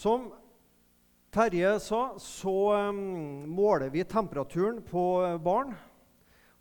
[0.00, 0.30] Som
[1.30, 2.92] Terje sa, så
[3.46, 5.02] måler vi temperaturen på
[5.44, 5.74] barn.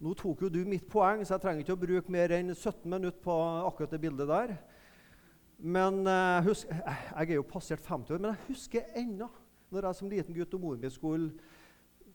[0.03, 2.83] Nå tok jo du mitt poeng, så jeg trenger ikke å bruke mer enn 17
[2.91, 3.37] minutter på
[3.69, 4.53] akkurat det bildet der.
[5.55, 9.31] Men uh, husk, Jeg er jo passert 50 år, men jeg husker ennå
[9.71, 11.31] når jeg som liten gutt og mor min skulle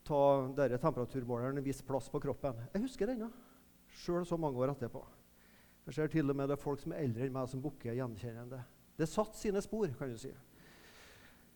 [0.05, 0.23] ta
[0.61, 2.61] denne temperaturmåleren en viss plass på kroppen.
[2.75, 3.31] Jeg husker det ennå,
[4.05, 5.01] sjøl så mange år etterpå.
[5.89, 7.97] Jeg ser til og med det er folk som er eldre enn meg, som bukker
[7.97, 8.61] gjenkjennende.
[9.01, 10.35] Det satt sine spor, kan du si.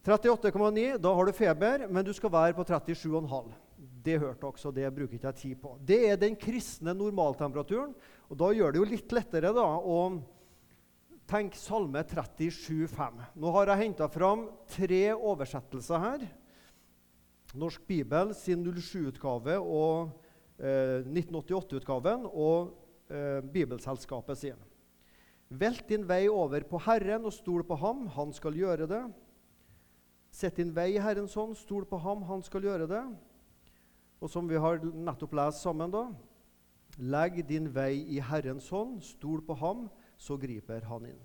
[0.09, 3.51] 38,9, da har du feber, men du skal være på 37,5.
[3.77, 5.75] Det hørte dere, så det bruker ikke jeg tid på.
[5.85, 7.93] Det er den kristne normaltemperaturen.
[8.31, 9.99] og Da gjør det jo litt lettere da, å
[11.29, 13.21] tenke Salme 37,5.
[13.37, 16.25] Nå har jeg henta fram tre oversettelser her.
[17.59, 20.09] Norsk Bibel sin 07-utgave og
[20.57, 22.73] eh, 1988-utgaven og
[23.13, 24.67] eh, Bibelselskapet sin.
[25.49, 29.05] Velt din vei over på Herren og stol på ham, han skal gjøre det.
[30.39, 33.03] Sett din vei i Herrens hånd, stol på ham, han skal gjøre det.
[34.23, 36.07] Og som vi har nettopp lest sammen, da
[36.99, 39.85] Legg din vei i Herrens hånd, stol på ham,
[40.19, 41.21] så griper han inn.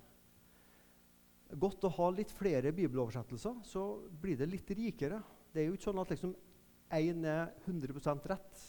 [1.58, 3.86] Godt å ha litt flere bibeloversettelser, så
[4.22, 5.22] blir det litt rikere.
[5.54, 6.36] Det er jo ikke sånn at liksom
[6.94, 8.62] én er 100% rett.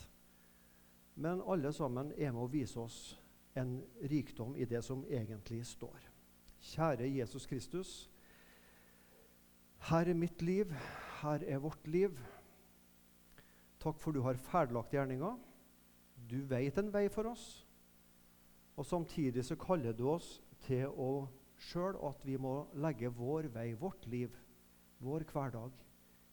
[1.21, 2.99] Men alle sammen er med å vise oss
[3.57, 3.79] en
[4.09, 6.09] rikdom i det som egentlig står.
[6.73, 7.95] Kjære Jesus Kristus.
[9.85, 10.71] Her er mitt liv,
[11.21, 12.17] her er vårt liv.
[13.83, 15.35] Takk for du har ferdiglagt gjerninga.
[16.31, 17.45] Du veit en vei for oss.
[18.81, 21.29] Og Samtidig så kaller du oss til å
[21.69, 24.33] sjøl at vi må legge vår vei, vårt liv,
[25.05, 25.77] vår hverdag,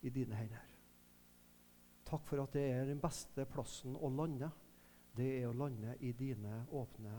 [0.02, 0.72] i dine hender.
[2.08, 4.50] Takk for at det er den beste plassen å lande
[5.16, 7.14] det er å lande i dine åpne,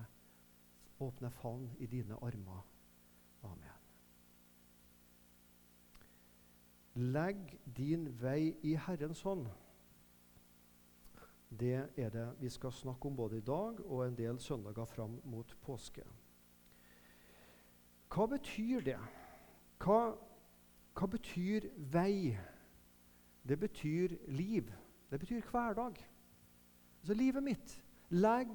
[1.05, 2.65] åpne favn, i dine armer.
[3.45, 3.79] Amen.
[6.95, 9.47] Legg din vei i Herrens hånd.
[11.49, 15.21] Det er det vi skal snakke om både i dag og en del søndager fram
[15.25, 16.05] mot påske.
[18.13, 18.99] Hva betyr det?
[19.81, 20.13] Hva,
[20.93, 22.37] hva betyr vei?
[23.49, 24.69] Det betyr liv.
[25.11, 25.97] Det betyr hverdag.
[27.01, 27.85] Altså livet mitt.
[28.09, 28.53] Legg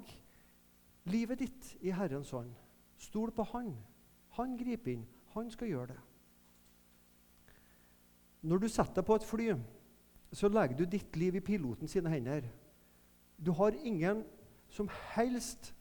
[1.04, 2.54] livet ditt i Herrens hånd.
[2.96, 3.74] Stol på Han.
[4.38, 5.06] Han griper inn.
[5.34, 6.00] Han skal gjøre det.
[8.42, 9.48] Når du setter deg på et fly,
[10.32, 12.46] så legger du ditt liv i piloten sine hender.
[13.38, 14.22] Du har ingen
[14.70, 15.72] som helst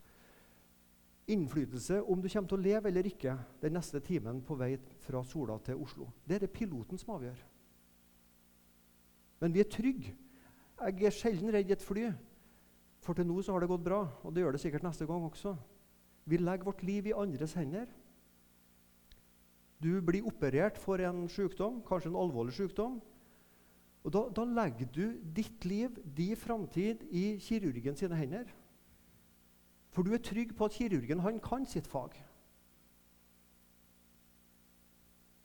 [1.28, 5.24] innflytelse om du kommer til å leve eller ikke den neste timen på vei fra
[5.28, 6.08] Sola til Oslo.
[6.24, 7.42] Det er det piloten som avgjør.
[9.42, 10.16] Men vi er trygge.
[10.78, 12.08] Jeg er sjelden redd i et fly.
[13.04, 15.26] For til nå så har det gått bra, og det gjør det sikkert neste gang
[15.28, 15.54] også.
[16.28, 17.86] Vi legger vårt liv i andres hender.
[19.84, 22.98] Du blir operert for en sykdom, kanskje en alvorlig sykdom.
[24.08, 25.04] Og da, da legger du
[25.36, 28.50] ditt liv, din framtid, i kirurgen sine hender.
[29.94, 32.16] For du er trygg på at kirurgen han kan sitt fag.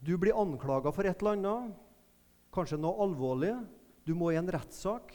[0.02, 1.74] Du blir anklaga for et eller annet,
[2.52, 3.54] kanskje noe alvorlig.
[4.06, 5.12] Du må i en rettssak.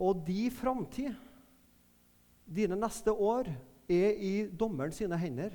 [0.00, 1.14] Og de framtid,
[2.50, 3.50] dine neste år,
[3.90, 5.54] er i dommeren sine hender.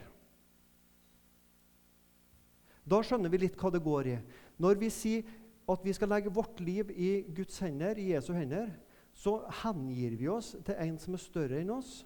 [2.85, 4.15] Da skjønner vi litt hva det går i.
[4.61, 5.25] Når vi sier
[5.69, 8.69] at vi skal legge vårt liv i Guds hender, i Jesu hender,
[9.15, 12.03] så hengir vi oss til en som er større enn oss,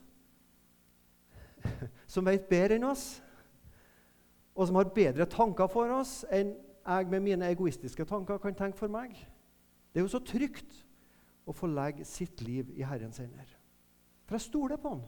[2.13, 3.17] som vet bedre enn oss,
[4.55, 6.53] og som har bedre tanker for oss enn
[6.89, 9.13] jeg med mine egoistiske tanker kan tenke for meg.
[9.91, 10.83] Det er jo så trygt
[11.49, 13.47] å få legge sitt liv i Herrens hender.
[14.25, 15.03] For jeg stoler på Han.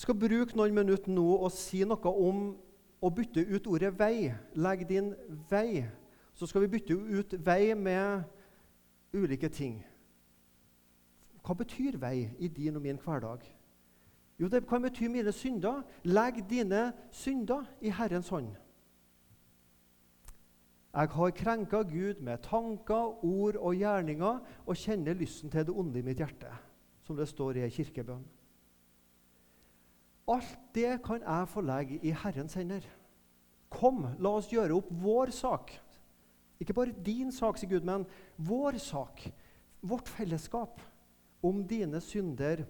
[0.00, 2.38] Jeg skal bruke noen minutter nå og si noe om
[3.04, 4.30] å bytte ut ordet 'vei'.
[4.56, 5.10] Legg din
[5.50, 5.84] vei.
[6.32, 8.22] Så skal vi bytte ut vei med
[9.12, 9.84] ulike ting.
[11.44, 13.44] Hva betyr vei i din og min hverdag?
[14.38, 15.82] Jo, det kan bety mine synder.
[16.04, 18.56] Legg dine synder i Herrens hånd.
[20.94, 25.98] Jeg har krenka Gud med tanker, ord og gjerninger og kjenner lysten til det onde
[25.98, 26.48] i mitt hjerte,
[27.02, 28.39] som det står i ei kirkebønn.
[30.30, 32.84] Alt det kan jeg få legge i Herrens hender.
[33.70, 35.72] Kom, la oss gjøre opp vår sak.
[36.60, 38.04] Ikke bare din sak, sier Gud, men
[38.36, 39.24] vår sak.
[39.80, 40.80] Vårt fellesskap.
[41.42, 42.66] Om dine synder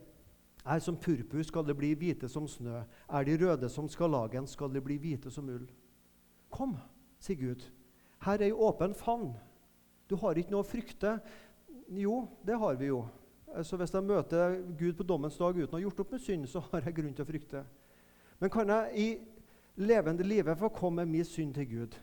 [0.64, 2.84] er som purpur, skal det bli hvite som snø.
[3.08, 5.66] Er de røde som skarlagen, skal de bli hvite som ull.
[6.50, 6.76] Kom,
[7.20, 7.64] sier Gud.
[8.24, 9.32] Her er ei åpen favn.
[10.08, 11.16] Du har ikke noe å frykte.
[11.90, 13.02] Jo, det har vi jo.
[13.62, 16.46] Så Hvis jeg møter Gud på dommens dag uten å ha gjort opp med synd,
[16.46, 17.64] så har jeg grunn til å frykte.
[18.38, 19.08] Men kan jeg i
[19.82, 21.96] levende livet få komme med min synd til Gud,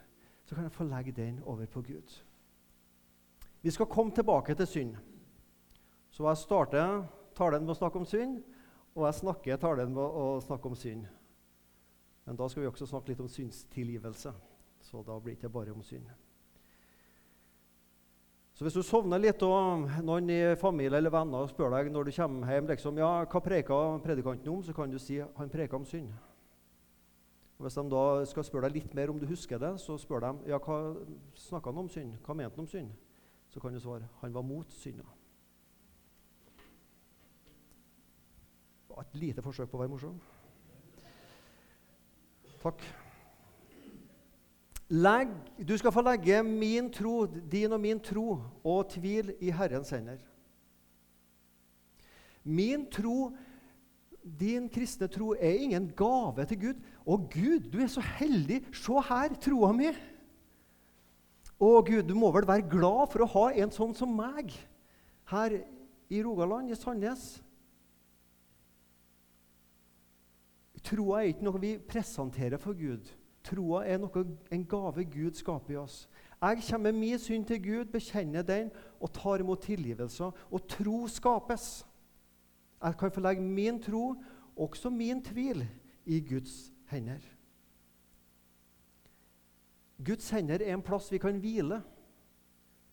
[0.46, 2.18] så kan jeg få legge den over på Gud.
[3.62, 4.96] Vi skal komme tilbake til synd.
[6.12, 8.42] Så jeg starter talen med å snakke om synd,
[8.96, 11.08] og jeg snakker talen med å snakke om synd.
[12.26, 14.34] Men da skal vi også snakke litt om syndstilgivelse.
[14.82, 16.08] Så da blir det ikke bare om synd.
[18.58, 22.16] Så hvis du sovner litt, og noen i familie eller venner spør deg når du
[22.16, 25.86] kommer hjem liksom, ja, hva preka predikanten om, så kan du si han preka om
[25.86, 26.10] synd.
[27.60, 30.26] Og Hvis de da skal spørre deg litt mer om du husker det, så spør
[30.26, 30.80] de ja, hva
[31.38, 32.18] snakka han om synd.
[32.26, 32.92] Hva mente han om synd?
[33.54, 35.06] Så kan du svare han var mot synda.
[38.98, 40.18] Et lite forsøk på å være morsom.
[42.64, 42.82] Takk.
[44.88, 45.34] Legg,
[45.68, 50.22] du skal få legge min tro, din og min tro og tvil i Herrens hender.
[52.48, 53.34] Min tro,
[54.24, 56.80] din kristne tro, er ingen gave til Gud.
[57.04, 58.62] Å, Gud, du er så heldig!
[58.76, 59.92] Se her, troa mi!
[61.58, 64.56] Å, Gud, du må vel være glad for å ha en sånn som meg
[65.34, 65.60] her
[66.08, 67.28] i Rogaland, i Sandnes.
[70.88, 73.10] Troa er ikke noe vi presenterer for Gud.
[73.48, 76.02] Troa er noe, en gave Gud skaper i oss.
[76.42, 80.32] Jeg kommer med min synd til Gud, bekjenner den og tar imot tilgivelse.
[80.52, 81.86] Og tro skapes.
[82.84, 84.16] Jeg kan få legge min tro,
[84.58, 85.64] også min tvil,
[86.06, 87.24] i Guds hender.
[90.06, 91.82] Guds hender er en plass vi kan hvile.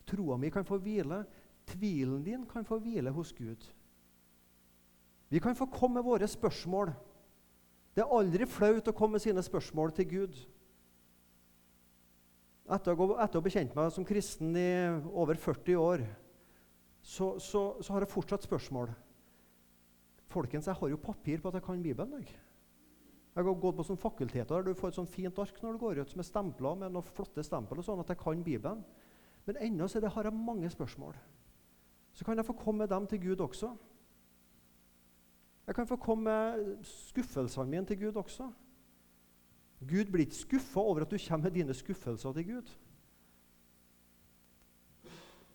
[0.06, 1.24] Troa mi kan få hvile.
[1.66, 3.70] Tvilen din kan få hvile hos Gud.
[5.28, 6.92] Vi kan få komme med våre spørsmål.
[7.94, 10.38] Det er aldri flaut å komme med sine spørsmål til Gud.
[12.75, 14.70] Etter å, ha bekjent meg som kristen i
[15.12, 16.02] over 40 år,
[17.05, 18.91] så, så, så, har jeg fortsatt spørsmål.
[20.32, 22.17] Folkens, jeg har jo papir på at jeg kan Bibelen.
[22.19, 22.32] Jeg,
[23.35, 25.82] jeg har gått på sånn fakulteter der du får et sånn fint ark når du
[25.85, 28.82] går ut, som er stempla med noen flotte stempel, og sånn at jeg kan Bibelen.
[29.44, 31.14] Men ennå har jeg mange spørsmål.
[32.14, 33.75] Så kan jeg få komme med dem til Gud også.
[35.66, 38.50] Jeg kan få komme med skuffelsene mine til Gud også.
[39.81, 42.69] Gud blir ikke skuffa over at du kommer med dine skuffelser til Gud.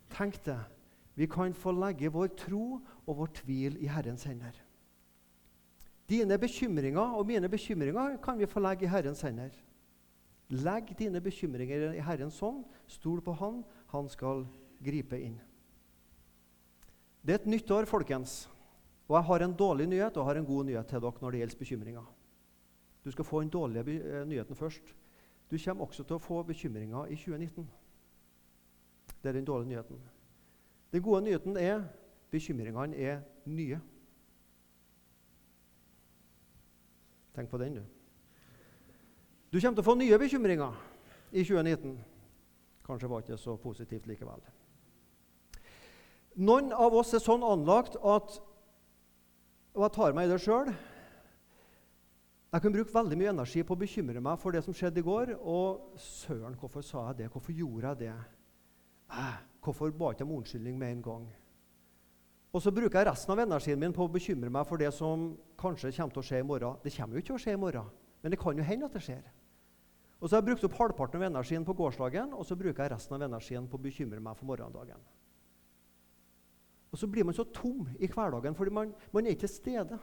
[0.10, 0.60] Tenk det.
[1.16, 4.56] Vi kan få legge vår tro og vår tvil i Herrens hender.
[6.10, 9.50] Dine bekymringer og mine bekymringer kan vi få legge i Herrens hender.
[10.50, 12.64] Legg dine bekymringer i Herrens hånd.
[12.88, 13.64] Stol på Han.
[13.94, 14.48] Han skal
[14.86, 15.38] gripe inn.
[17.22, 18.48] Det er et nytt år, folkens.
[19.10, 21.32] Og jeg har en dårlig nyhet og jeg har en god nyhet til dere når
[21.32, 22.10] det gjelder bekymringer.
[23.06, 24.96] Du skal få den dårlige eh, nyheten først.
[25.52, 27.70] Du kommer også til å få bekymringer i 2019.
[29.24, 30.02] Det er den dårlige nyheten.
[30.94, 31.88] Den gode nyheten er
[32.32, 33.80] bekymringene er nye.
[37.36, 37.84] Tenk på den, du.
[39.54, 40.78] Du kommer til å få nye bekymringer
[41.32, 41.98] i 2019.
[42.86, 44.42] Kanskje var det ikke så positivt likevel.
[46.36, 48.38] Noen av oss er sånn anlagt at
[49.80, 50.70] og jeg tar meg i det sjøl.
[52.50, 55.06] Jeg kunne bruke veldig mye energi på å bekymre meg for det som skjedde i
[55.06, 55.36] går.
[55.40, 57.28] Og søren, hvorfor sa jeg det?
[57.32, 58.16] Hvorfor gjorde jeg det?
[59.64, 61.30] Hvorfor ba ikke om unnskyldning med en gang?
[62.52, 65.30] Og så bruker jeg resten av energien min på å bekymre meg for det som
[65.62, 66.82] kanskje kommer til å skje i morgen.
[66.84, 68.98] Det kommer jo ikke til å skje i morgen, men det kan jo hende at
[68.98, 69.24] det skjer.
[70.20, 72.96] Og så har jeg brukt opp halvparten av energien på gårsdagen, og så bruker jeg
[72.98, 75.00] resten av energien på å bekymre meg for morgendagen.
[76.92, 80.00] Og så blir man så tom i hverdagen fordi man, man er ikke til stede.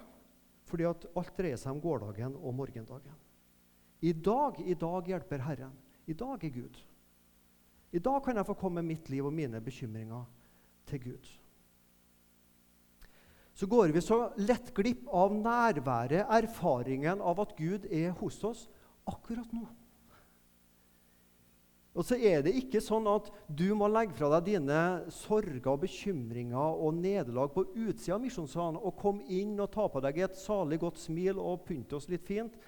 [0.66, 3.16] Fordi at alt dreier seg om gårsdagen og morgendagen.
[4.02, 5.74] I dag, i dag hjelper Herren.
[6.06, 6.78] I dag er Gud.
[7.92, 10.24] I dag kan jeg få komme mitt liv og mine bekymringer
[10.86, 11.28] til Gud.
[13.56, 18.66] Så går vi så lett glipp av nærværet, erfaringen av at Gud er hos oss
[19.08, 19.64] akkurat nå.
[21.96, 24.80] Og så er det ikke sånn at du må legge fra deg dine
[25.16, 30.02] sorger og bekymringer og nederlag på utsida av misjonssalen og komme inn og ta på
[30.04, 32.58] deg et salig godt smil og pynte oss litt fint.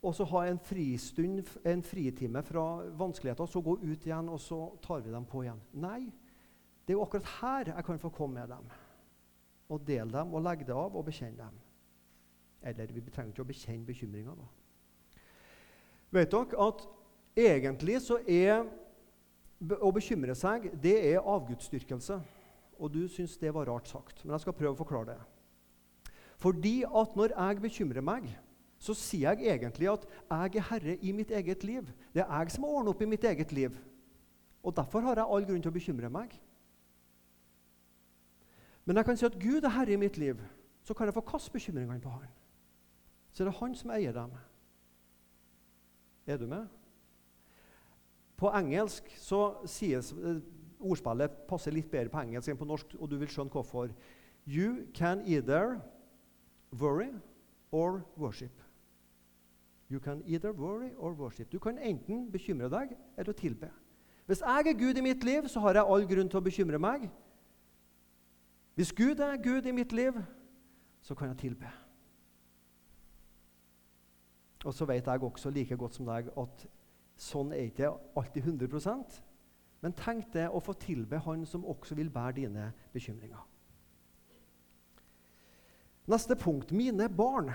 [0.00, 2.64] Og så ha en fristund, en fritime fra
[2.96, 5.60] vanskeligheter, og så gå ut igjen, og så tar vi dem på igjen.
[5.76, 6.06] Nei,
[6.86, 8.70] det er jo akkurat her jeg kan få komme med dem.
[9.68, 11.60] Og dele dem og legge det av og bekjenne dem.
[12.64, 14.48] Eller vi trenger ikke å bekjenne bekymringer, da.
[16.16, 16.88] Vet dere at
[17.36, 18.64] Egentlig så er
[19.80, 22.20] å bekymre seg det er avgudsdyrkelse.
[22.80, 26.14] Og du syns det var rart sagt, men jeg skal prøve å forklare det.
[26.40, 28.30] Fordi at når jeg bekymrer meg,
[28.80, 31.90] så sier jeg egentlig at jeg er herre i mitt eget liv.
[32.14, 33.76] Det er jeg som har ordnet opp i mitt eget liv.
[34.64, 36.32] Og derfor har jeg all grunn til å bekymre meg.
[38.88, 40.40] Men jeg kan si at Gud er herre i mitt liv.
[40.82, 42.28] Så kan jeg få kaste bekymringene på Han.
[43.32, 44.32] så er det han som eier dem.
[46.26, 46.66] Er du med?
[48.40, 50.40] På engelsk så sies eh,
[50.80, 53.90] Ordspillet passer litt bedre på engelsk enn på norsk, og du vil skjønne hvorfor.
[54.48, 55.76] You can either
[56.72, 57.10] worry
[57.70, 58.62] or worship.
[59.90, 61.52] You can either worry or worship.
[61.52, 63.68] Du kan enten bekymre deg eller tilbe.
[64.26, 66.78] Hvis jeg er Gud i mitt liv, så har jeg all grunn til å bekymre
[66.80, 67.10] meg.
[68.78, 70.16] Hvis Gud er Gud i mitt liv,
[71.02, 71.68] så kan jeg tilbe.
[74.64, 76.66] Og så vet jeg også like godt som deg at
[77.20, 79.20] sånn er ikke alltid 100%
[79.80, 83.40] Men tenk deg å få tilbe Han som også vil bære dine bekymringer.
[86.10, 87.48] Neste punkt mine barn.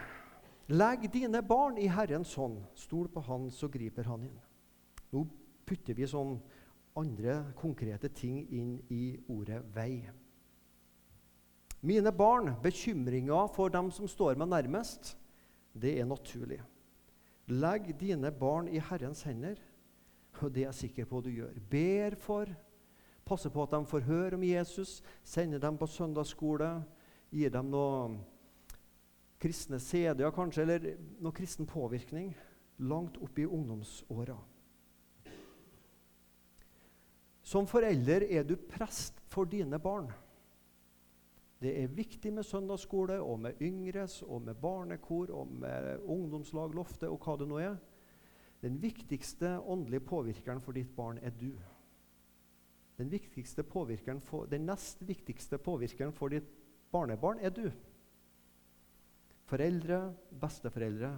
[0.74, 2.64] Legg dine barn i Herrens hånd.
[2.74, 4.40] Stol på Han, så griper Han inn.
[5.14, 5.26] Nå
[5.70, 6.40] putter vi sånn
[6.98, 10.06] andre konkrete ting inn i ordet vei.
[11.86, 15.14] Mine barn, bekymringer for dem som står meg nærmest,
[15.76, 16.62] det er naturlig.
[17.48, 19.60] Legg dine barn i Herrens hender,
[20.42, 21.60] og det er jeg sikker på at du gjør.
[21.70, 22.50] Ber for,
[23.26, 26.72] passer på at de får høre om Jesus, sender dem på søndagsskole,
[27.32, 28.16] gir dem noe
[29.42, 32.34] kristne CD-er kanskje, eller noe kristen påvirkning
[32.82, 34.38] langt opp i ungdomsåra.
[37.46, 40.10] Som forelder er du prest for dine barn.
[41.62, 47.10] Det er viktig med søndagsskole og med yngres og med barnekor og med ungdomslag, Loftet
[47.10, 47.78] og hva det nå er.
[48.62, 51.54] Den viktigste åndelige påvirkeren for ditt barn er du.
[52.98, 53.12] Den,
[54.22, 56.48] for, den nest viktigste påvirkeren for ditt
[56.92, 57.70] barnebarn er du.
[59.46, 61.12] Foreldre, besteforeldre.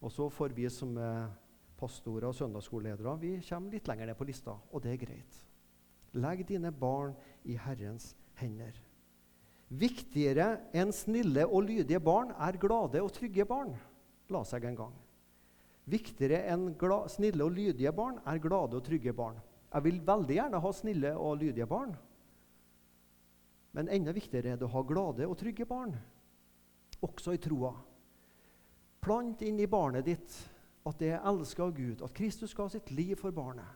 [0.00, 1.30] Og så får vi som er
[1.76, 5.40] pastorer og søndagsskoleledere vi kommer litt lenger ned på lista, og det er greit.
[6.16, 8.85] Legg dine barn i Herrens hender.
[9.66, 13.72] Viktigere enn snille og lydige barn er glade og trygge barn,
[14.30, 14.94] la seg en gang.
[15.90, 16.68] Viktigere enn
[17.10, 19.40] snille og lydige barn er glade og trygge barn.
[19.72, 21.96] Jeg vil veldig gjerne ha snille og lydige barn.
[23.74, 25.92] Men enda viktigere er det å ha glade og trygge barn,
[27.02, 27.74] også i troa.
[29.02, 30.38] Plant inn i barnet ditt
[30.86, 33.66] at det er elska av Gud, at Kristus ga sitt liv for barnet.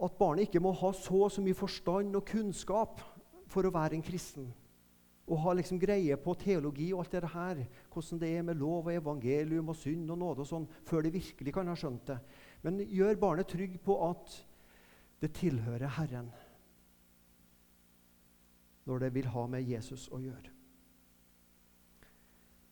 [0.00, 3.02] At barnet ikke må ha så så mye forstand og kunnskap
[3.48, 4.48] for å være en kristen.
[5.28, 7.62] Og ha liksom greie på teologi og alt det her,
[7.92, 11.16] hvordan det er med lov og evangelium og synd og nåde og sånn, før de
[11.18, 12.18] virkelig kan ha skjønt det.
[12.64, 14.38] Men gjør barnet trygg på at
[15.20, 16.30] det tilhører Herren
[18.88, 20.54] når det vil ha med Jesus å gjøre.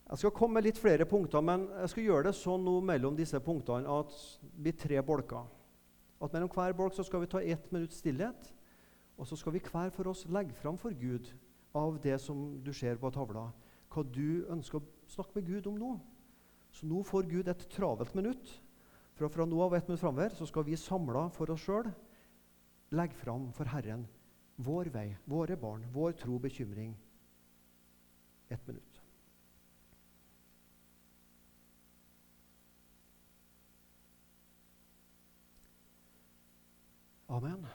[0.06, 3.16] Jeg skal komme med litt flere punkter, men jeg skal gjøre det sånn nå mellom
[3.18, 5.49] disse punktene at det blir tre bolker.
[6.23, 8.52] At mellom hver bolk så skal vi ta ett minutts stillhet.
[9.16, 11.32] Og så skal vi hver for oss legge fram for Gud
[11.76, 13.49] av det som du ser på tavla,
[13.92, 15.94] hva du ønsker å snakke med Gud om nå.
[16.73, 18.50] Så nå får Gud et travelt minutt.
[19.16, 21.88] Fra, fra nå av et minutt framover så skal vi samla for oss sjøl
[22.92, 24.04] legge fram for Herren
[24.56, 26.96] vår vei, våre barn, vår tro, bekymring.
[28.49, 29.02] Ett minutt.
[37.28, 37.66] Amen.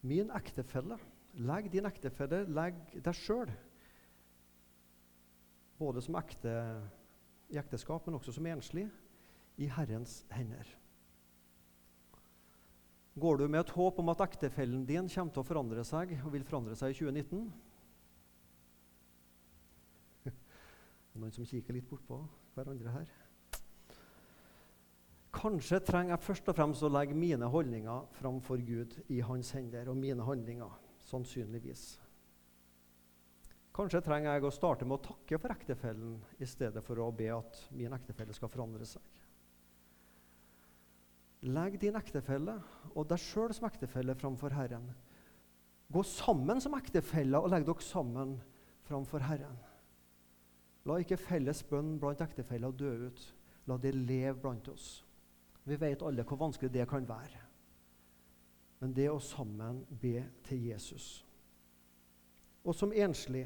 [0.00, 0.98] Min ektefelle.
[1.38, 3.50] Legg din ektefelle, legg deg sjøl.
[5.78, 6.52] Både som ekte,
[7.48, 8.88] i ekteskap, men også som enslig,
[9.58, 10.66] i Herrens hender.
[13.18, 16.32] Går du med et håp om at ektefellen din kommer til å forandre seg og
[16.34, 17.48] vil forandre seg i 2019?
[21.18, 22.20] Noen som kikker litt bortpå
[22.54, 23.27] hverandre her?
[25.34, 29.90] Kanskje trenger jeg først og fremst å legge mine holdninger framfor Gud i hans hender,
[29.90, 30.72] og mine handlinger,
[31.08, 31.98] sannsynligvis.
[33.76, 37.28] Kanskje trenger jeg å starte med å takke for ektefellen i stedet for å be
[37.30, 39.04] at min ektefelle skal forandre seg.
[41.46, 42.56] Legg din ektefelle
[42.96, 44.88] og deg sjøl som ektefelle framfor Herren.
[45.94, 48.34] Gå sammen som ektefeller og legg dere sammen
[48.88, 49.60] framfor Herren.
[50.88, 53.22] La ikke felles bønn blant ektefeller dø ut.
[53.68, 55.04] La det leve blant oss.
[55.68, 57.44] Vi vet alle hvor vanskelig det kan være.
[58.80, 61.08] Men det å sammen be til Jesus.
[62.64, 63.44] Og som enslig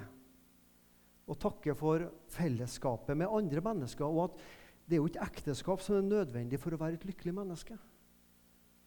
[1.26, 4.06] å takke for fellesskapet med andre mennesker.
[4.06, 4.42] Og at
[4.86, 7.78] det er jo ikke ekteskap som er nødvendig for å være et lykkelig menneske.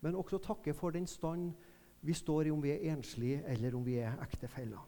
[0.04, 1.54] Men også takke for den stand
[2.06, 4.84] vi står i om vi er enslige eller om vi er ektefeller.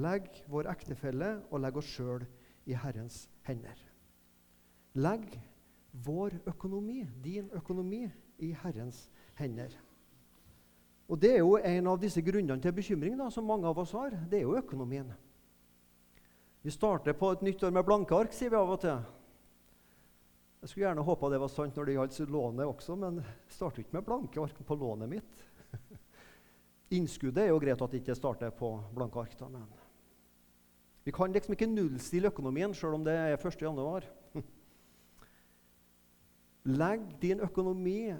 [0.00, 2.24] Legg vår ektefelle og legg oss sjøl
[2.70, 3.78] i Herrens hender.
[4.98, 5.36] Legg
[5.92, 8.04] vår økonomi, din økonomi,
[8.40, 9.74] i Herrens hender.
[11.10, 13.92] Og Det er jo en av disse grunnene til bekymring da, som mange av oss
[13.92, 14.14] har.
[14.30, 15.10] Det er jo økonomien.
[16.62, 19.00] Vi starter på et nytt år med blanke ark, sier vi av og til.
[20.60, 23.82] Jeg skulle gjerne håpa det var sant når det gjaldt lånet også, men jeg starter
[23.82, 25.44] ikke med blanke ark på lånet mitt.
[26.98, 29.38] Innskuddet er jo greit at det ikke starter på blanke ark.
[29.40, 29.64] da, men
[31.02, 33.64] Vi kan liksom ikke nullstille økonomien sjøl om det er 1.
[36.68, 38.12] Legg din økonomi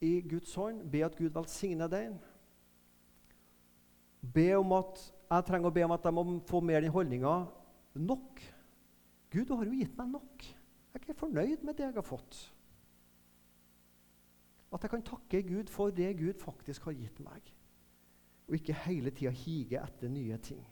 [0.00, 0.84] i Guds hånd.
[0.90, 2.18] Be at Gud velsigner den.
[4.20, 7.34] Be om at, jeg trenger å be om at jeg må få mer den holdninga
[7.98, 8.42] nok.
[9.30, 10.44] Gud, du har jo gitt meg nok.
[10.44, 12.40] Jeg er ikke fornøyd med det jeg har fått.
[14.70, 17.46] At jeg kan takke Gud for det Gud faktisk har gitt meg,
[18.46, 20.62] og ikke hele tida hige etter nye ting.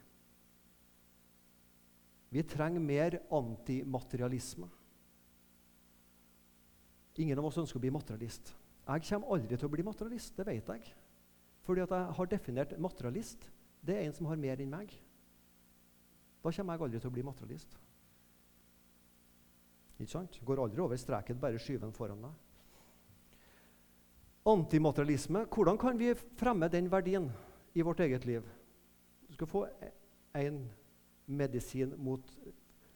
[2.31, 4.69] Vi trenger mer antimaterialisme.
[7.19, 8.55] Ingen av oss ønsker å bli materialist.
[8.89, 10.93] Jeg kommer aldri til å bli materialist, det vet jeg.
[11.67, 13.51] Fordi at jeg har definert materialist.
[13.85, 14.93] Det er en som har mer enn meg.
[16.43, 17.79] Da kommer jeg aldri til å bli materialist.
[19.99, 20.39] Ikke sant?
[20.47, 22.37] Går aldri over streken, bare skyver den foran deg.
[24.49, 27.27] Antimaterialisme, hvordan kan vi fremme den verdien
[27.75, 28.47] i vårt eget liv?
[29.29, 29.65] Du skal få
[30.39, 30.63] en
[31.27, 32.23] medisin mot,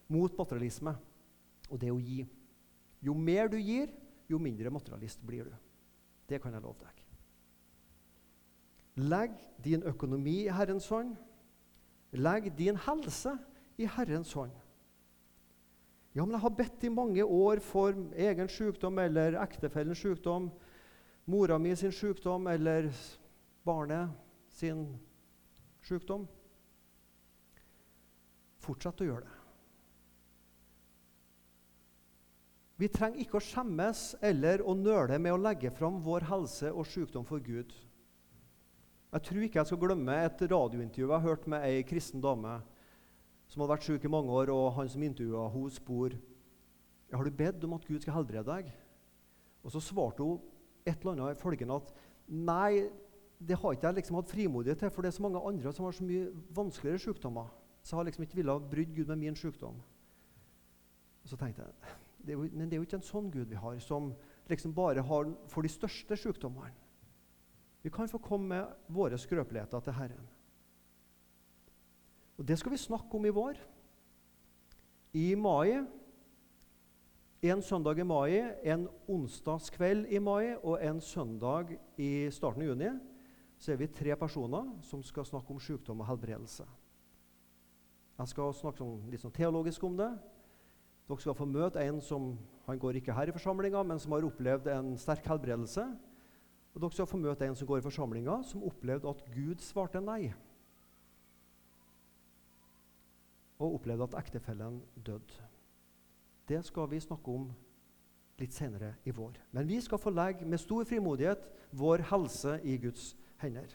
[0.08, 0.94] mot materialisme,
[1.68, 2.22] og det er å gi.
[3.02, 3.90] Jo mer du gir,
[4.32, 5.54] jo mindre materialist blir du.
[6.28, 6.98] Det kan jeg love deg.
[9.02, 11.14] Legg din økonomi i Herrens hånd.
[12.12, 13.36] Legg din helse
[13.80, 14.52] i Herrens hånd.
[16.12, 20.50] Ja, men jeg har bedt i mange år for egen sykdom eller ektefellens sykdom,
[21.24, 22.90] mora mi sin sykdom eller
[23.64, 24.12] barnet
[24.52, 24.84] sin
[25.88, 26.26] sykdom.
[28.60, 29.41] Fortsett å gjøre det.
[32.82, 36.88] Vi trenger ikke å skjemmes eller å nøle med å legge fram vår helse og
[36.90, 37.70] sykdom for Gud.
[39.12, 42.56] Jeg tror ikke jeg skal glemme et radiointervju jeg har hørt med ei kristen dame
[43.52, 46.18] som hadde vært syk i mange år, og han som intervjua henne, spor
[47.12, 48.74] har du bedt om at Gud skal helbrede deg.
[49.62, 50.42] Og så svarte hun
[50.82, 51.94] et eller annet følgende at
[52.26, 52.88] nei,
[53.38, 55.86] det har ikke jeg liksom hatt frimodighet til, for det er så mange andre som
[55.86, 57.52] har så mye vanskeligere sykdommer.
[57.82, 59.78] Så jeg har liksom ikke villet brydd Gud med min sykdom.
[61.22, 63.58] Og så tenkte jeg det jo, Men det er jo ikke en sånn Gud vi
[63.58, 64.12] har, som
[64.48, 66.72] liksom bare har for de største sykdommene.
[67.82, 70.28] Vi kan få komme med våre skrøpeligheter til Herren.
[72.38, 73.58] Og Det skal vi snakke om i vår.
[75.12, 75.84] I mai,
[77.42, 82.92] en søndag i mai, en onsdagskveld i mai og en søndag i starten av juni
[83.62, 86.64] så er vi tre personer som skal snakke om sykdom og helbredelse.
[88.18, 90.10] Jeg skal snakke litt sånn teologisk om det.
[91.08, 92.32] Dere skal få møte en som
[92.68, 95.84] han går ikke her i forsamlinga, men som har opplevd en sterk helbredelse.
[96.72, 100.00] Og dere skal få møte en som går i forsamlinga, som opplevde at Gud svarte
[100.00, 100.32] nei.
[103.58, 105.50] Og opplevde at ektefellen døde.
[106.48, 107.50] Det skal vi snakke om
[108.40, 109.36] litt senere i vår.
[109.54, 111.44] Men vi skal få legge med stor frimodighet
[111.78, 113.12] vår helse i Guds
[113.42, 113.74] hender.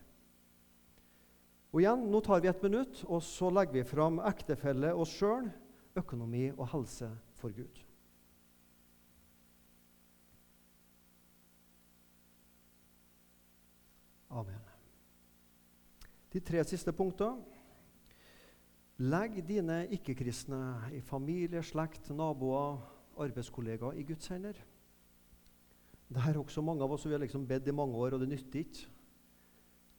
[1.75, 5.49] Og igjen, Nå tar vi et minutt, og så legger vi fram ektefelle oss sjøl,
[5.97, 7.83] økonomi og helse for Gud.
[14.29, 14.63] Amen.
[16.33, 17.55] De tre siste punktene.
[18.97, 22.79] Legg dine ikke-kristne i familie, slekt, naboer,
[23.21, 24.57] arbeidskollegaer i Guds hender.
[26.07, 28.23] Det er også mange av oss som vi har liksom bedt i mange år, og
[28.23, 28.87] det nytter ikke.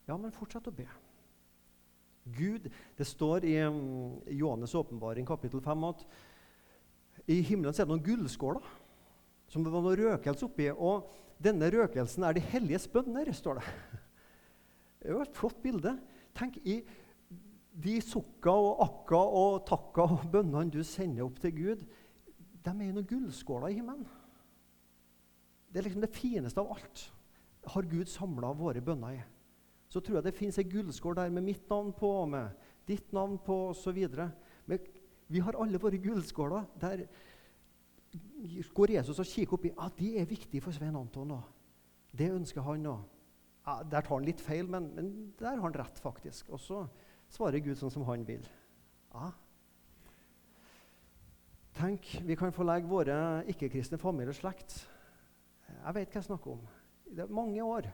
[0.09, 0.89] Ja, men fortsett å be.
[2.37, 6.05] Gud, Det står i um, Johannes' åpenbaring kapittel 5 at
[7.29, 8.65] i himmelen er det noen gullskåler
[9.49, 10.69] som det var noe røkelse oppi.
[10.73, 11.09] Og
[11.43, 13.67] denne røkelsen er de helliges bønner, står det.
[14.99, 15.93] Det er jo et flott bilde.
[16.35, 16.81] Tenk i
[17.79, 21.85] de sukka og akka og takka og bønnene du sender opp til Gud,
[22.59, 24.09] de er i noen gullskåler i himmelen.
[25.71, 27.05] Det er liksom det fineste av alt.
[27.69, 29.23] Har Gud samla våre bønner i.
[29.89, 32.51] Så tror jeg det fins ei gullskål der med mitt navn på, med
[32.89, 33.99] ditt navn på osv.
[34.69, 34.89] Men
[35.29, 36.67] vi har alle våre gullskåler.
[36.81, 37.05] Der
[38.75, 39.73] går Jesus og kikker oppi.
[39.73, 41.55] Ja, de er viktige for Svein Anton òg.
[42.13, 43.05] Det ønsker han òg.
[43.69, 46.49] Ja, der tar han litt feil, men, men, der har han rett, faktisk.
[46.57, 46.87] Og så
[47.33, 48.47] svarer Gud sånn som han vil.
[49.13, 49.29] Ja.
[51.79, 53.17] Tenk, vi kan få legge våre
[53.53, 54.81] ikke-kristne familie og slekt
[55.69, 56.63] Jeg vet hva jeg snakker om.
[57.07, 57.87] Det er mange år.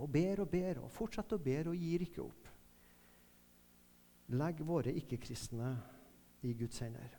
[0.00, 2.48] Og ber og ber og fortsetter å ber og gir ikke opp.
[4.32, 5.74] Legg våre ikke-kristne
[6.48, 7.18] i Guds hender.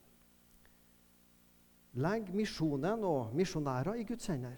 [2.01, 4.57] Legg misjonen og misjonærer i Guds hender.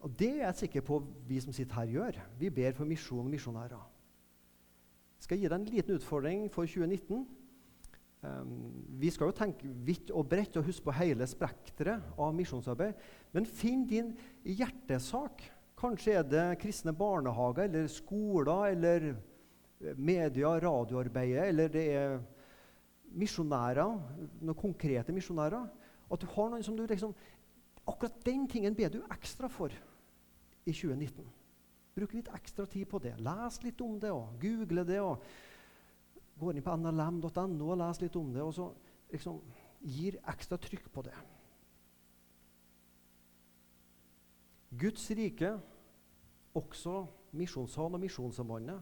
[0.00, 2.20] Og Det er jeg sikker på vi som sitter her, gjør.
[2.38, 3.82] Vi ber for misjon og misjonærer.
[5.18, 7.26] Jeg skal gi deg en liten utfordring for 2019.
[8.22, 8.54] Um,
[8.98, 12.94] vi skal jo tenke vidt og bredt og huske på hele spekteret av misjonsarbeid.
[13.34, 14.14] Men finn din
[14.46, 15.42] hjertesak.
[15.78, 19.12] Kanskje er det kristne barnehager eller skoler eller
[19.94, 22.16] media, radioarbeidet, eller det er
[23.14, 23.98] misjonærer,
[24.42, 25.68] noen konkrete misjonærer.
[26.10, 27.14] At du har noen som du liksom
[27.88, 31.24] Akkurat den tingen ber du ekstra for i 2019.
[31.96, 33.14] Bruk litt ekstra tid på det.
[33.16, 34.98] Les litt om det og google det.
[35.00, 35.22] og
[36.38, 38.44] Gå inn på nlm.no og les litt om det.
[38.44, 38.68] Og så
[39.08, 39.40] liksom
[39.80, 41.16] gir ekstra trykk på det.
[44.76, 45.54] Guds rike,
[46.54, 48.80] også Misjonssalen og Misjonssambandet,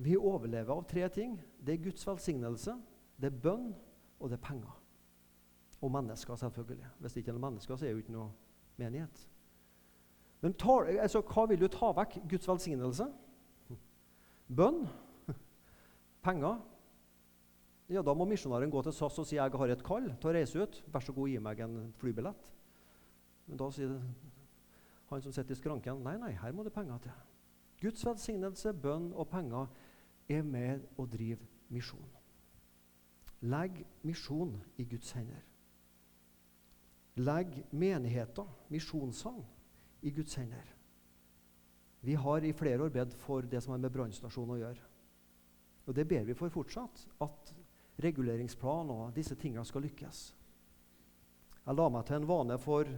[0.00, 1.34] vi overlever av tre ting.
[1.60, 2.76] Det er Guds velsignelse,
[3.20, 3.74] det er bønn,
[4.20, 4.76] og det er penger.
[5.80, 6.86] Og mennesker, selvfølgelig.
[6.98, 8.30] Hvis det ikke er mennesker, så er det jo ikke noe
[8.80, 9.26] menighet.
[10.40, 12.20] Men tar, altså, hva vil du ta vekk?
[12.30, 13.06] Guds velsignelse?
[14.56, 14.86] Bønn?
[16.26, 16.60] Penger?
[17.90, 20.34] Ja, Da må misjonæren gå til SAS og si jeg har et kall til å
[20.34, 20.82] reise ut.
[20.92, 22.50] Vær så god, gi meg en flybillett.
[23.50, 23.96] Men da sier
[25.10, 27.20] han som sitter i skranken, nei, nei, her må det penger til.
[27.80, 29.70] Guds velsignelse, bønn og penger
[30.30, 32.10] er med å drive misjon.
[33.40, 35.40] Legg misjon i Guds hender.
[37.20, 39.40] Legg menigheter, misjonssang,
[40.02, 40.68] i Guds hender.
[42.00, 44.86] Vi har i flere år bedt for det som har med brannstasjon å gjøre.
[45.88, 47.02] Og det ber vi for fortsatt.
[47.20, 47.52] At
[48.00, 50.20] reguleringsplan og disse tingene skal lykkes.
[51.66, 52.88] Jeg la meg til en vane for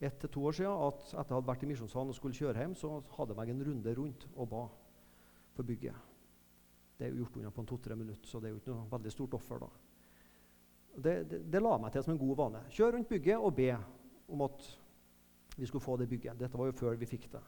[0.00, 2.60] ett til to år siden at etter jeg hadde vært i misjonssalen og skulle kjøre
[2.60, 4.64] hjem, så hadde jeg meg en runde rundt og ba
[5.54, 6.12] for bygget.
[6.98, 8.90] Det er jo gjort unna på en to-tre minutter, så det er jo ikke noe
[8.90, 9.64] veldig stort offer.
[9.64, 9.68] da.
[10.94, 12.62] Det, det, det la meg til som en god vane.
[12.70, 13.70] Kjør rundt bygget og be
[14.30, 14.68] om at
[15.56, 16.38] vi skulle få det bygget.
[16.38, 17.42] Dette var jo før vi fikk det.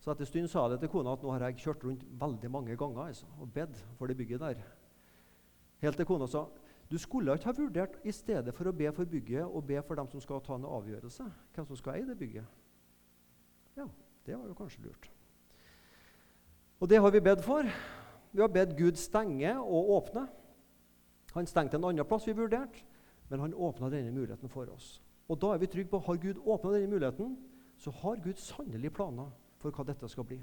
[0.00, 2.50] Så etter en stund sa jeg til kona at nå har jeg kjørt rundt veldig
[2.50, 4.62] mange ganger altså, og bedt for det bygget der.
[5.82, 6.46] Helt til kona sa
[6.90, 9.98] du skulle ikke ha vurdert i stedet for å be for bygget og be for
[9.98, 12.44] dem som skal ta en avgjørelse, hvem som skal eie det bygget.
[13.78, 13.86] Ja,
[14.26, 15.10] det var jo kanskje lurt.
[16.80, 17.68] Og det har vi bedt for.
[18.32, 20.26] Vi har bedt Gud stenge og åpne.
[21.34, 22.82] Han stengte en annen plass vi vurderte,
[23.30, 24.98] men han åpna denne muligheten for oss.
[25.30, 27.36] Og da er vi trygge på har Gud åpna denne muligheten,
[27.78, 29.30] så har Gud sannelig planer
[29.62, 30.40] for hva dette skal bli.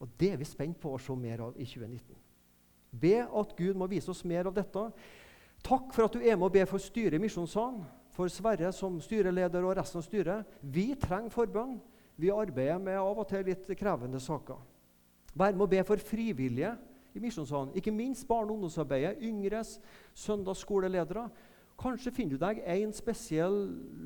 [0.00, 2.16] Og det er vi spent på å se mer av i 2019.
[3.00, 4.82] Be at Gud må vise oss mer av dette.
[5.66, 8.98] Takk for at du er med og ber for styret i Misjonssalen, for Sverre som
[9.00, 10.58] styreleder og resten av styret.
[10.62, 11.78] Vi trenger forbønn.
[12.20, 14.58] Vi arbeider med av og til litt krevende saker.
[15.32, 16.74] Vær med og be for frivillige
[17.14, 17.72] i Misjonssalen.
[17.78, 19.78] Ikke minst barne- og ungdomsarbeidet, yngres,
[20.14, 21.28] søndagsskoleledere.
[21.80, 23.62] Kanskje finner du deg en spesiell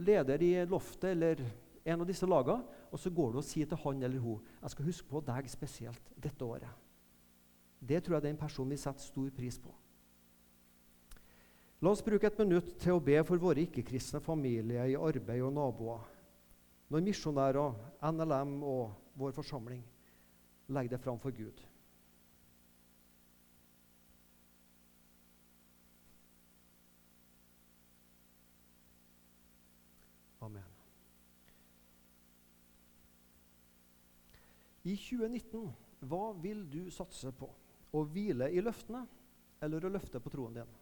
[0.06, 1.42] leder i loftet eller
[1.84, 2.62] en av disse lagene,
[2.92, 5.48] og så går du og sier til han eller hun jeg skal huske på deg
[5.50, 6.70] spesielt dette året.
[7.80, 9.74] Det tror jeg det er en person vi setter stor pris på.
[11.82, 15.52] La oss bruke et minutt til å be for våre ikke-kristne familier i arbeid og
[15.56, 16.04] naboer.
[16.92, 17.78] Når misjonærer,
[18.12, 19.82] NLM og vår forsamling
[20.68, 21.60] legger det fram for Gud.
[30.44, 30.70] Amen.
[34.84, 35.68] I 2019,
[36.04, 37.48] hva vil du satse på?
[37.94, 39.04] Å hvile i løftene
[39.64, 40.72] eller å løfte på troen din?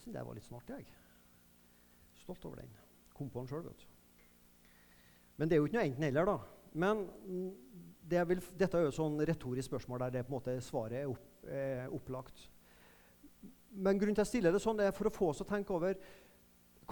[0.00, 0.86] Syns det var litt smart, jeg.
[2.22, 2.72] Stolt over den.
[3.16, 3.88] Kom på den sjøl, vet du.
[5.36, 6.38] Men det er jo ikke noe enten-eller, da.
[6.82, 7.04] Men
[8.08, 11.02] det vil, dette er jo et sånn retorisk spørsmål der det på en måte svaret
[11.02, 12.46] er, opp, er opplagt.
[13.72, 15.74] Men grunnen til at jeg stiller det sånn, er for å få oss å tenke
[15.74, 15.96] over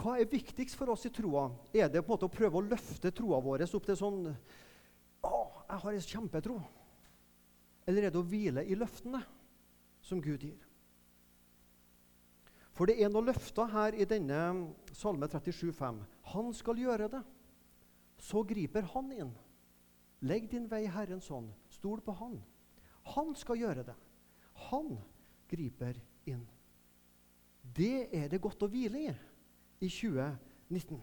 [0.01, 1.49] hva er viktigst for oss i troa?
[1.77, 5.41] Er det på en måte å prøve å løfte troa vår opp til sånn Å,
[5.67, 6.57] jeg har en kjempetro.
[7.91, 9.21] Eller er det å hvile i løftene
[10.07, 10.70] som Gud gir?
[12.77, 14.41] For det er noe løfter her i denne
[14.97, 16.01] Salme 37,5.
[16.35, 17.23] Han skal gjøre det.
[18.21, 19.33] Så griper han inn.
[20.21, 21.51] Legg din vei Herrens hånd.
[21.73, 22.39] Stol på han.
[23.17, 23.97] Han skal gjøre det.
[24.71, 24.95] Han
[25.51, 25.97] griper
[26.29, 26.45] inn.
[27.65, 29.11] Det er det godt å hvile i
[29.81, 31.01] i 2019.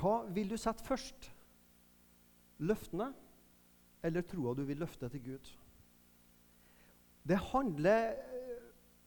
[0.00, 1.30] Hva vil du sette først?
[2.60, 3.10] Løftene
[4.04, 5.50] eller troa du vil løfte til Gud?
[7.28, 8.16] Det handler,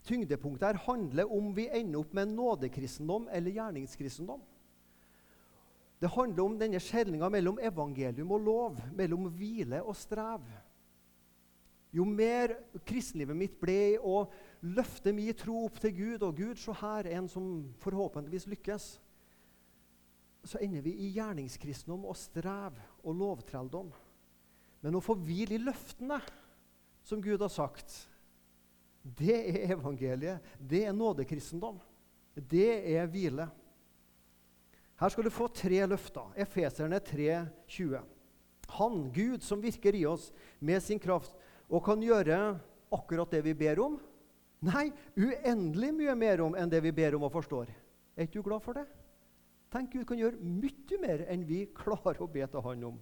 [0.03, 4.41] Tyngdepunktet her handler om vi ender opp med nådekristendom eller gjerningskristendom.
[6.03, 10.43] Det handler om denne skjelninga mellom evangelium og lov, mellom hvile og strev.
[11.93, 14.25] Jo mer kristenlivet mitt ble å
[14.65, 17.49] løfte min tro opp til Gud, og Gud, se her, en som
[17.83, 18.87] forhåpentligvis lykkes,
[20.43, 23.93] så ender vi i gjerningskristendom og strev og lovtrelldom.
[24.83, 26.19] Men å få hvile i løftene
[27.07, 27.93] som Gud har sagt,
[29.03, 30.39] det er evangeliet.
[30.57, 31.79] Det er nådekristendom.
[32.33, 33.49] Det er hvile.
[34.99, 36.31] Her skal du få tre løfter.
[36.39, 37.99] Efeserne 3,20.
[38.77, 40.31] Han, Gud, som virker i oss
[40.63, 41.35] med sin kraft
[41.67, 42.55] og kan gjøre
[42.93, 43.97] akkurat det vi ber om.
[44.63, 44.87] Nei,
[45.19, 47.73] uendelig mye mer om enn det vi ber om og forstår.
[48.15, 48.85] Er ikke du glad for det?
[49.73, 53.01] Tenk, Gud kan gjøre mye mer enn vi klarer å be til Han om.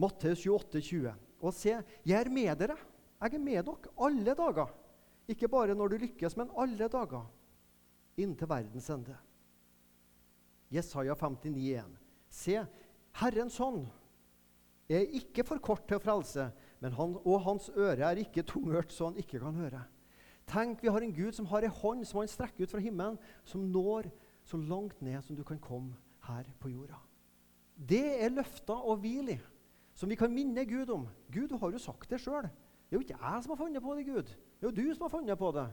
[0.00, 1.12] Matteus 28, 20.
[1.44, 2.78] Og se, jeg er med dere.
[3.20, 4.72] Jeg er med dere alle dager.
[5.28, 7.26] Ikke bare når du lykkes, men alle dager.
[8.20, 9.16] Inntil verdens ende.
[10.74, 12.00] Jesaja 59, 59,1.
[12.34, 12.58] Se,
[13.20, 13.84] Herrens hånd
[14.90, 16.48] er ikke for kort til å frelse,
[16.84, 19.84] han, og hans øre er ikke tungørt så han ikke kan høre.
[20.50, 23.16] Tenk, vi har en Gud som har en hånd som han strekker ut fra himmelen,
[23.48, 24.10] som når
[24.44, 26.98] så langt ned som du kan komme her på jorda.
[27.74, 29.38] Det er løfter og hvil i,
[29.96, 31.06] som vi kan minne Gud om.
[31.32, 32.44] Gud, du har jo sagt det sjøl.
[32.44, 34.34] Det er jo ikke jeg som har funnet på det, Gud.
[34.64, 35.66] Det er jo du som har funnet på det.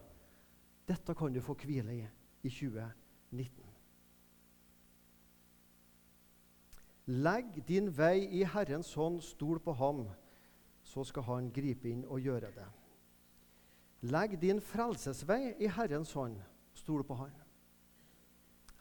[0.91, 2.01] Dette kan du få hvile i
[2.43, 3.63] i 2019.
[7.23, 10.03] Legg din vei i Herrens hånd, stol på ham,
[10.83, 12.67] så skal han gripe inn og gjøre det.
[14.11, 16.35] Legg din frelsesvei i Herrens hånd,
[16.75, 17.31] stol på han.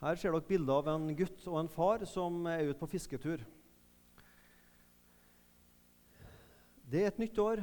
[0.02, 3.46] Her ser dere bilde av en gutt og en far som er ute på fisketur.
[6.90, 7.62] Det er et nytt år,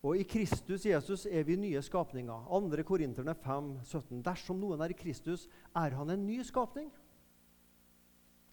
[0.00, 2.46] og i Kristus Jesus er vi nye skapninger.
[2.48, 2.84] 2.
[2.88, 4.22] Korinterne 5, 17.
[4.24, 5.44] Dersom noen er i Kristus,
[5.76, 6.88] er han en ny skapning.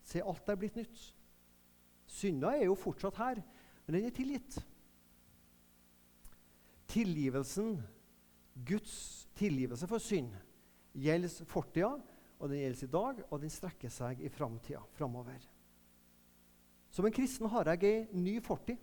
[0.03, 1.03] Se, alt er blitt nytt.
[2.07, 3.39] Synda er jo fortsatt her,
[3.85, 4.59] men den er tilgitt.
[6.91, 7.77] Tilgivelsen,
[8.67, 10.31] Guds tilgivelse for synd,
[10.97, 11.93] gjelder fortida,
[12.37, 15.39] og den gjelder i dag, og den strekker seg i framtida, framover.
[16.91, 18.79] Som en kristen har jeg ei ny fortid,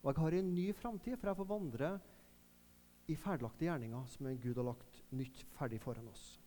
[0.00, 1.90] og jeg har en ny framtid, for jeg får vandre
[3.10, 6.38] i ferdiglagte gjerninger som Gud har lagt nytt ferdig foran oss.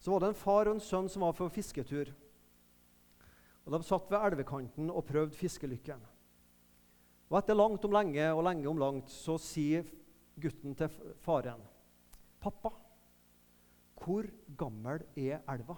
[0.00, 2.12] Så var det en far og en sønn som var på fisketur.
[3.66, 6.00] Og De satt ved elvekanten og prøvde fiskelykken.
[7.26, 9.88] Og Etter langt om lenge og lenge om langt så sier
[10.38, 10.92] gutten til
[11.24, 11.64] faren
[12.40, 12.70] Pappa,
[13.98, 14.28] hvor
[14.60, 15.74] gammel er elva?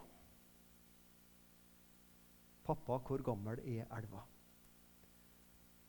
[2.66, 4.26] Pappa, hvor gammel er elva?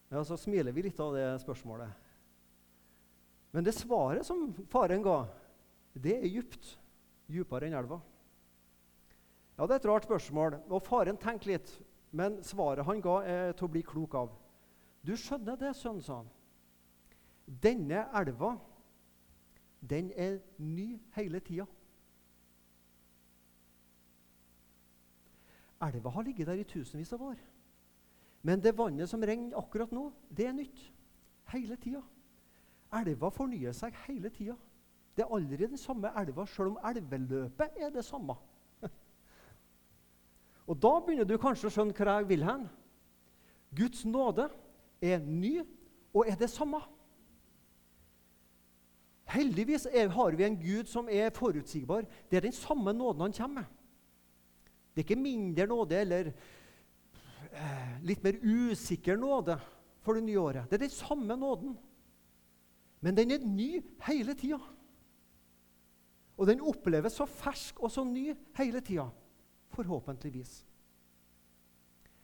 [0.10, 1.90] Ja, Så smiler vi litt av det spørsmålet.
[3.52, 5.24] Men det svaret som faren ga,
[5.94, 6.76] det er djupt.
[7.30, 8.00] Djupere enn elva.
[9.58, 11.72] Ja, Det er et rart spørsmål, og faren tenker litt.
[12.12, 14.32] Men svaret han ga, er til å bli klok av.
[15.06, 16.30] Du skjønner det, sønn, sa han.
[17.46, 18.56] Denne elva,
[19.82, 21.68] den er ny hele tida.
[25.82, 27.38] Elva har ligget der i tusenvis av år.
[28.42, 30.82] Men det vannet som renner akkurat nå, det er nytt.
[31.52, 32.02] Hele tida.
[33.00, 34.56] Elva fornyer seg hele tida.
[35.16, 38.38] Det er aldri den samme elva, sjøl om elveløpet er det samme.
[40.70, 42.70] Og Da begynner du kanskje å skjønne hva jeg vil hen.
[43.76, 44.48] Guds nåde
[45.04, 45.60] er ny
[46.14, 46.80] og er det samme.
[49.30, 52.08] Heldigvis er, har vi en Gud som er forutsigbar.
[52.32, 53.76] Det er den samme nåden han kommer med.
[54.96, 56.32] Det er ikke mindre nåde eller
[58.06, 59.58] litt mer usikker nåde
[60.06, 60.70] for det nye året.
[60.70, 61.78] Det er den samme nåden.
[63.00, 64.60] Men den er ny hele tida.
[66.40, 69.10] Og den oppleves så fersk og så ny hele tida.
[69.76, 70.62] Forhåpentligvis.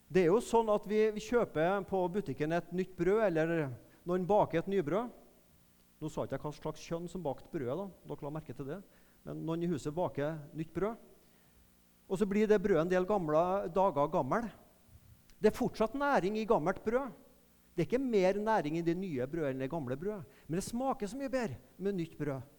[0.07, 3.69] Det er jo sånn at vi, vi, kjøper på butikken et nytt brød, eller
[4.07, 5.09] noen baker et nybrød.
[5.99, 7.75] Nå sa ikke jeg hva slags kjønn som bakte brødet.
[7.81, 7.87] da.
[8.11, 8.79] Dere la merke til det.
[9.25, 10.95] Men noen i huset baker nytt brød.
[12.05, 13.41] Og så blir det brødet en del gamle
[13.73, 14.47] dager gammel.
[15.39, 17.13] Det er fortsatt næring i gammelt brød.
[17.75, 20.37] Det er ikke mer næring i det nye brødet enn det gamle brødet.
[20.47, 22.53] Men det smaker så mye bedre med nytt brød.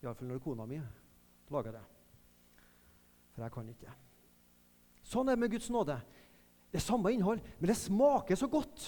[0.00, 0.78] Iallfall når kona mi
[1.50, 1.88] lager det
[3.40, 3.92] for jeg kan ikke.
[5.06, 5.96] Sånn er det med Guds nåde.
[6.70, 8.84] Det er samme innhold, men det smaker så godt.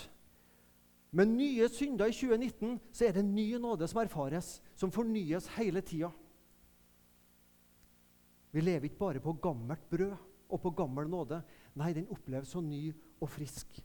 [1.13, 5.83] Med nye synder i 2019 så er det ny nåde som erfares, som fornyes hele
[5.85, 6.13] tida.
[8.53, 10.15] Vi lever ikke bare på gammelt brød
[10.53, 11.41] og på gammel nåde.
[11.75, 13.81] Nei, den oppleves så ny og frisk.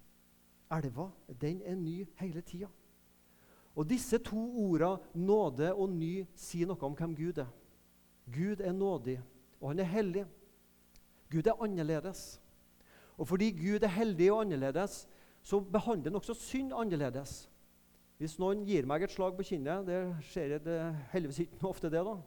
[0.72, 1.08] Elva
[1.42, 2.68] den er ny hele tida.
[3.78, 7.52] Og disse to orda, nåde og ny, sier noe om hvem Gud er.
[8.34, 9.20] Gud er nådig,
[9.62, 10.26] og han er hellig.
[11.32, 12.42] Gud er annerledes.
[13.18, 15.08] Og fordi Gud er heldig og annerledes,
[15.42, 17.46] så behandler han også synd annerledes.
[18.18, 20.78] Hvis noen gir meg et slag på kinnet Det skjer det
[21.12, 22.02] heldigvis ikke ofte, det.
[22.02, 22.18] Da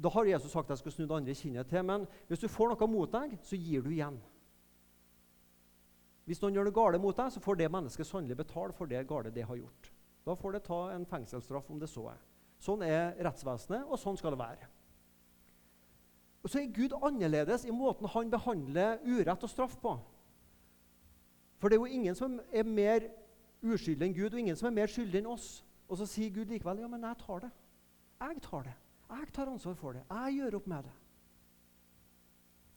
[0.00, 1.84] Da har Jesus sagt at jeg skal snu det andre kinnet til.
[1.84, 4.16] Men hvis du får noe mot deg, så gir du igjen.
[6.28, 9.06] Hvis noen gjør noe galt mot deg, så får det mennesket sannelig betale for det
[9.08, 9.92] gale det har gjort.
[10.26, 12.20] Da får det ta en fengselsstraff, om det så er.
[12.60, 14.68] Sånn er rettsvesenet, og sånn skal det være.
[16.42, 19.96] Og Så er Gud annerledes i måten han behandler urett og straff på.
[21.60, 23.10] For det er jo ingen som er mer
[23.60, 25.64] uskyldig enn Gud, og ingen som er mer skyldig enn oss.
[25.88, 27.50] Og så sier Gud likevel ja, men jeg tar det.
[28.20, 28.76] Jeg tar det.
[29.10, 30.04] Jeg tar ansvar for det.
[30.08, 30.94] Jeg gjør opp med det.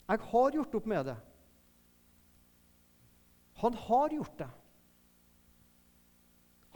[0.08, 1.16] Jeg har gjort opp med det.
[3.64, 4.50] Han har gjort det.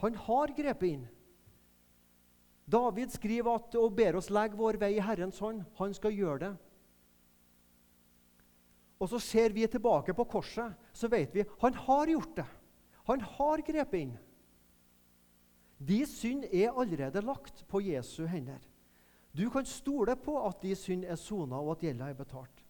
[0.01, 1.03] Han har grepet inn.
[2.69, 5.61] David skriver at, og ber oss legge vår vei i Herrens hånd.
[5.77, 6.51] Han skal gjøre det.
[8.99, 12.47] Og så ser vi tilbake på korset, så vet vi han har gjort det.
[13.09, 14.15] Han har grepet inn.
[15.79, 18.59] De synd er allerede lagt på Jesu hender.
[19.31, 22.65] Du kan stole på at de synd er sona, og at gjelda er betalt.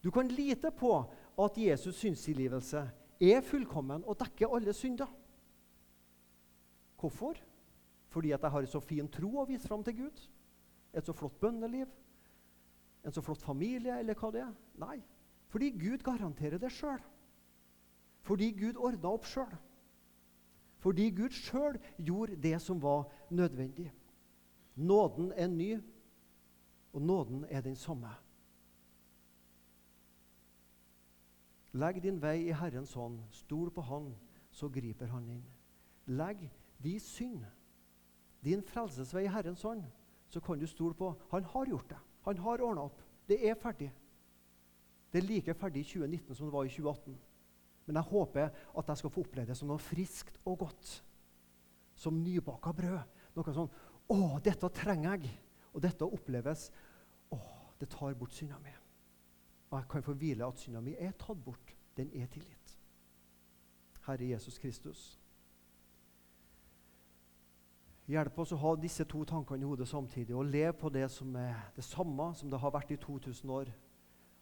[0.00, 0.94] Du kan lite på
[1.36, 2.86] at Jesus' syndstilgivelse
[3.20, 5.10] er fullkommen og dekker alle synder.
[7.00, 7.36] Hvorfor?
[8.08, 10.22] Fordi at jeg har en så fin tro å vise fram til Gud?
[10.92, 11.88] Et så flott bønneliv?
[13.04, 14.54] En så flott familie, eller hva det er?
[14.82, 14.98] Nei.
[15.50, 17.00] Fordi Gud garanterer det sjøl.
[18.26, 19.52] Fordi Gud ordna opp sjøl.
[20.80, 23.90] Fordi Gud sjøl gjorde det som var nødvendig.
[24.76, 25.70] Nåden er ny,
[26.92, 28.10] og nåden er den samme.
[31.72, 34.10] Legg din vei i Herrens hånd, stol på Han,
[34.50, 35.44] så griper Han inn.
[36.06, 36.42] Legg
[36.82, 37.44] din synd,
[38.44, 39.84] din frelsesvei i Herrens hånd,
[40.30, 41.98] så kan du stole på Han har gjort det.
[42.26, 43.02] Han har ordna opp.
[43.28, 43.90] Det er ferdig.
[45.12, 47.18] Det er like ferdig i 2019 som det var i 2018.
[47.86, 50.90] Men jeg håper at jeg skal få oppleve det som noe friskt og godt.
[51.98, 53.16] Som nybaka brød.
[53.36, 53.70] Noe sånn
[54.10, 55.38] 'Å, dette trenger jeg.'
[55.72, 56.70] Og dette oppleves
[57.30, 57.38] 'Å,
[57.78, 58.79] det tar bort synda mi'.
[59.70, 61.74] Og jeg kan få hvile at synda mi er tatt bort.
[61.96, 62.76] Den er tilgitt.
[64.06, 65.20] Herre Jesus Kristus.
[68.10, 71.36] Hjelp oss å ha disse to tankene i hodet samtidig og leve på det som
[71.38, 73.70] er det samme som det har vært i 2000 år,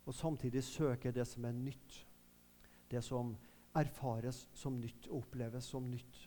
[0.08, 1.98] og samtidig søke det som er nytt.
[2.88, 3.34] Det som
[3.76, 6.22] erfares som nytt og oppleves som nytt.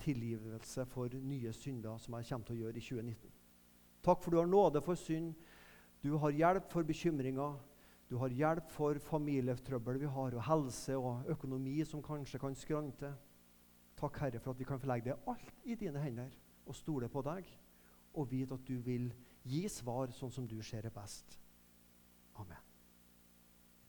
[0.00, 3.36] Tilgivelse for nye synder, som jeg kommer til å gjøre i 2019.
[4.06, 5.34] Takk for du har nåde for synd.
[6.06, 7.56] Du har hjelp for bekymringer.
[8.06, 13.10] Du har hjelp for familietrøbbel vi har, og helse og økonomi som kanskje kan skrante.
[13.98, 16.30] Takk, Herre, for at vi kan forlegge alt i dine hender
[16.66, 17.48] og stole på deg
[18.14, 19.10] og vite at du vil
[19.46, 21.40] gi svar sånn som du ser det best.
[22.38, 22.65] Amen.